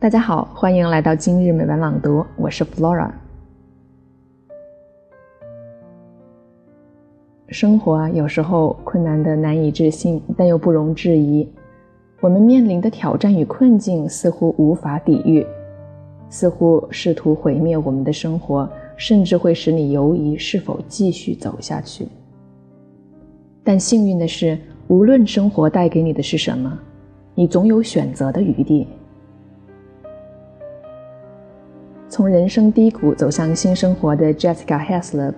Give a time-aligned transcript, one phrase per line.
[0.00, 3.10] 大家好，欢迎来到今日美文朗读，我是 Flora。
[7.48, 11.48] 生活啊，有时候困难的难以置信，但又不容置疑。
[12.20, 15.44] 我们面临的挑战与困境似乎无法抵御，
[16.30, 22.06] 似乎试图毁灭我们的生活，甚至会使你犹疑是否继续走下去。
[23.64, 24.56] 但幸运的是，
[24.86, 26.78] 无论生活带给你的是什么，
[27.34, 28.86] 你总有选择的余地。
[32.18, 35.34] 从人生低谷走向新生活的 Jessica Heslop。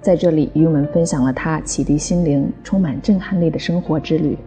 [0.00, 4.38] 在这里与我们分享了他启迪心灵、充满震撼力的生活之旅。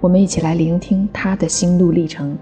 [0.00, 2.38] 我们一起来聆听他的心路历程。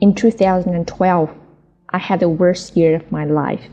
[0.00, 1.28] In 2012,
[1.92, 3.68] I had the worst year of my life.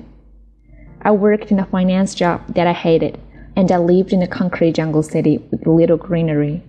[1.02, 3.18] I worked in a finance job that I hated,
[3.56, 6.62] and I lived in a concrete jungle city with little greenery.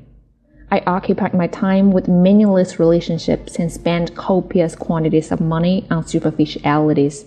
[0.71, 7.25] I occupied my time with meaningless relationships and spent copious quantities of money on superficialities.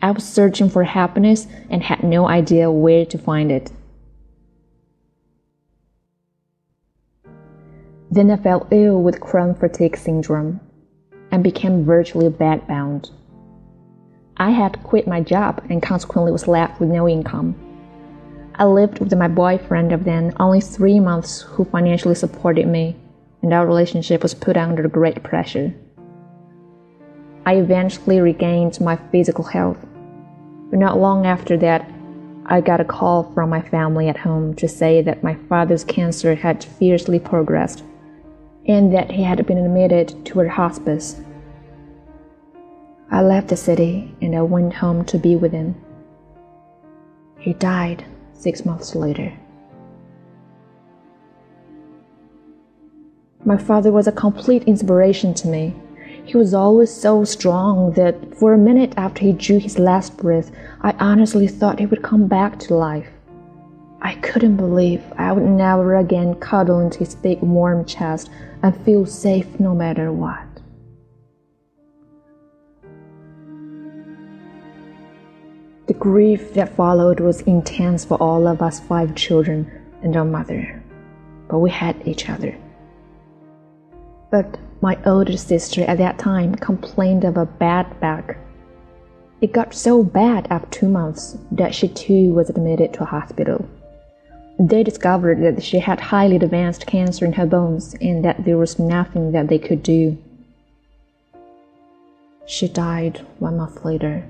[0.00, 3.70] I was searching for happiness and had no idea where to find it.
[8.10, 10.60] Then I fell ill with chronic fatigue syndrome
[11.42, 13.10] became virtually bedbound.
[14.36, 17.54] I had quit my job and consequently was left with no income.
[18.54, 22.96] I lived with my boyfriend of then only three months who financially supported me,
[23.42, 25.74] and our relationship was put under great pressure.
[27.46, 29.78] I eventually regained my physical health,
[30.70, 31.90] but not long after that,
[32.46, 36.34] I got a call from my family at home to say that my father's cancer
[36.34, 37.84] had fiercely progressed
[38.66, 41.20] and that he had been admitted to a hospice
[43.12, 45.74] I left the city and I went home to be with him.
[47.38, 49.32] He died six months later.
[53.44, 55.74] My father was a complete inspiration to me.
[56.24, 60.52] He was always so strong that for a minute after he drew his last breath,
[60.82, 63.08] I honestly thought he would come back to life.
[64.02, 68.30] I couldn't believe I would never again cuddle into his big warm chest
[68.62, 70.49] and feel safe no matter what.
[76.00, 79.70] Grief that followed was intense for all of us five children
[80.02, 80.82] and our mother,
[81.46, 82.56] but we had each other.
[84.30, 88.38] But my older sister at that time complained of a bad back.
[89.42, 93.68] It got so bad after two months that she too was admitted to a hospital.
[94.58, 98.78] They discovered that she had highly advanced cancer in her bones and that there was
[98.78, 100.16] nothing that they could do.
[102.46, 104.24] She died one month later.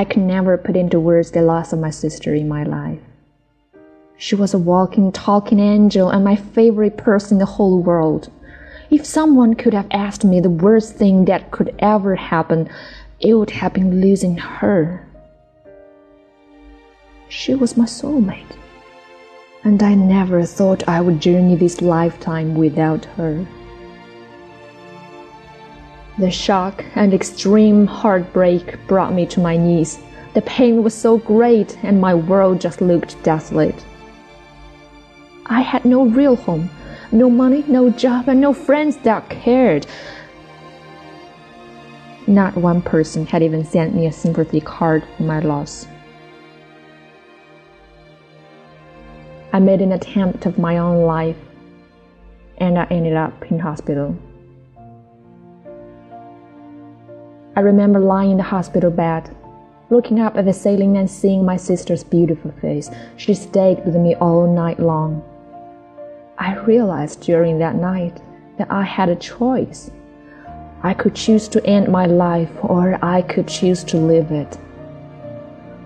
[0.00, 3.00] I can never put into words the loss of my sister in my life.
[4.16, 8.30] She was a walking, talking angel and my favorite person in the whole world.
[8.90, 12.70] If someone could have asked me the worst thing that could ever happen,
[13.20, 15.06] it would have been losing her.
[17.28, 18.56] She was my soulmate,
[19.64, 23.46] and I never thought I would journey this lifetime without her.
[26.20, 29.98] The shock and extreme heartbreak brought me to my knees.
[30.34, 33.82] The pain was so great, and my world just looked desolate.
[35.46, 36.68] I had no real home,
[37.10, 39.86] no money, no job, and no friends that cared.
[42.26, 45.86] Not one person had even sent me a sympathy card for my loss.
[49.54, 51.38] I made an attempt of my own life,
[52.58, 54.14] and I ended up in hospital.
[57.60, 59.36] I remember lying in the hospital bed,
[59.90, 62.88] looking up at the ceiling and seeing my sister's beautiful face.
[63.18, 65.22] She stayed with me all night long.
[66.38, 68.18] I realized during that night
[68.56, 69.90] that I had a choice.
[70.82, 74.56] I could choose to end my life or I could choose to live it.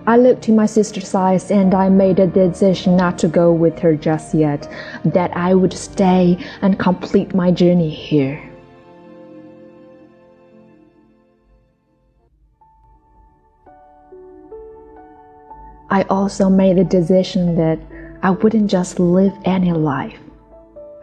[0.07, 3.79] I looked in my sister's eyes and I made a decision not to go with
[3.79, 4.65] her just yet,
[5.03, 8.41] that I would stay and complete my journey here.
[15.95, 17.79] I also made the decision that
[18.21, 20.19] I wouldn't just live any life.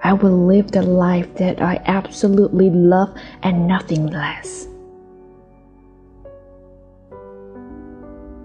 [0.04, 3.08] I would live the life that I absolutely love
[3.42, 4.66] and nothing less.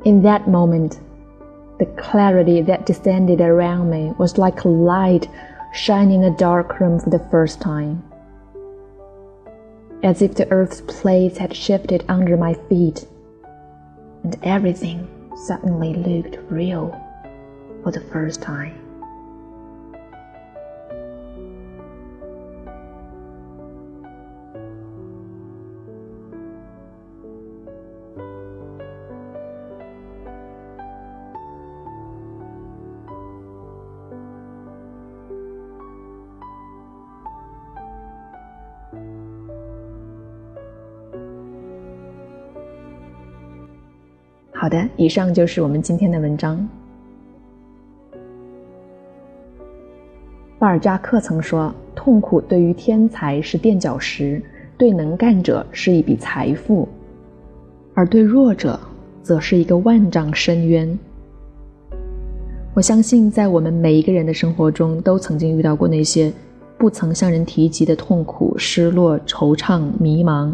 [0.06, 1.02] In that moment,
[1.80, 5.28] the clarity that descended around me was like a light
[5.74, 8.02] shining in a dark room for the first time.
[10.02, 13.06] as if the earth's place had shifted under my feet,
[14.24, 16.90] and everything suddenly looked real
[17.84, 18.87] for the first time.
[44.60, 46.68] 好的，以上就是我们今天的文章。
[50.58, 54.42] 巴尔扎克曾说：“痛苦对于天才是垫脚石，
[54.76, 56.90] 对能干者是一笔财富，
[57.94, 58.80] 而对弱者
[59.22, 60.98] 则是一个万丈深渊。”
[62.74, 66.34] 我相信，在我们每一个人的生活中，都曾经遇到过那些
[66.80, 70.52] 不曾向人提及的痛苦、失落、惆怅、迷茫，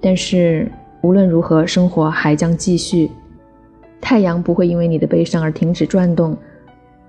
[0.00, 0.68] 但是。
[1.02, 3.10] 无论如何，生活还将继续。
[4.00, 6.36] 太阳不会因为你的悲伤而停止转动，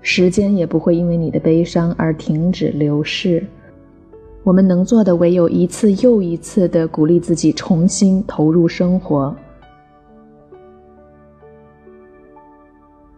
[0.00, 3.44] 时间也不会因为你的悲伤而停止流逝。
[4.44, 9.34] 我们能做的，唯有一次又一次的鼓励自己，重新投入生活。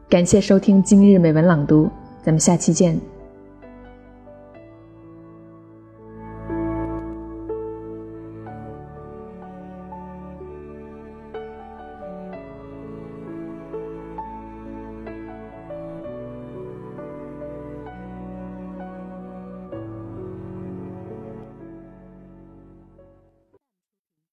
[0.09, 1.89] 感谢收听今日美文朗读，
[2.23, 3.14] 咱们下期见。